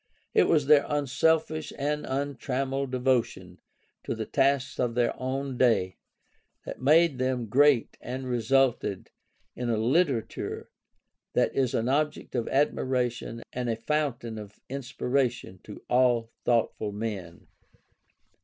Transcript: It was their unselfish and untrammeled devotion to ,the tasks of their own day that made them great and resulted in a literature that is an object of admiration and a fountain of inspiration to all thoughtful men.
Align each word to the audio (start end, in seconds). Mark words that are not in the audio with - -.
It 0.33 0.47
was 0.47 0.65
their 0.65 0.83
unselfish 0.89 1.71
and 1.77 2.07
untrammeled 2.07 2.89
devotion 2.89 3.59
to 4.03 4.15
,the 4.15 4.25
tasks 4.25 4.79
of 4.79 4.95
their 4.95 5.13
own 5.21 5.59
day 5.59 5.97
that 6.65 6.81
made 6.81 7.19
them 7.19 7.45
great 7.45 7.97
and 8.01 8.27
resulted 8.27 9.11
in 9.55 9.69
a 9.69 9.77
literature 9.77 10.71
that 11.33 11.53
is 11.55 11.75
an 11.75 11.87
object 11.87 12.33
of 12.33 12.47
admiration 12.47 13.43
and 13.53 13.69
a 13.69 13.75
fountain 13.75 14.39
of 14.39 14.59
inspiration 14.69 15.59
to 15.65 15.83
all 15.87 16.31
thoughtful 16.45 16.91
men. 16.91 17.45